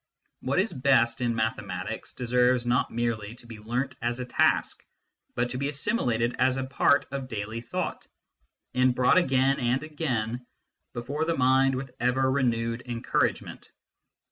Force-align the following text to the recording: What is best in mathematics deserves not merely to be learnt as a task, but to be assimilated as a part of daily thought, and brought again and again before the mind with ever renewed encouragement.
What 0.39 0.57
is 0.57 0.73
best 0.73 1.21
in 1.21 1.35
mathematics 1.35 2.15
deserves 2.15 2.65
not 2.65 2.89
merely 2.89 3.35
to 3.35 3.45
be 3.45 3.59
learnt 3.59 3.93
as 4.01 4.17
a 4.17 4.25
task, 4.25 4.83
but 5.35 5.51
to 5.51 5.59
be 5.59 5.69
assimilated 5.69 6.35
as 6.39 6.57
a 6.57 6.63
part 6.63 7.05
of 7.11 7.27
daily 7.27 7.61
thought, 7.61 8.07
and 8.73 8.95
brought 8.95 9.19
again 9.19 9.59
and 9.59 9.83
again 9.83 10.43
before 10.93 11.25
the 11.25 11.37
mind 11.37 11.75
with 11.75 11.91
ever 11.99 12.31
renewed 12.31 12.81
encouragement. 12.87 13.69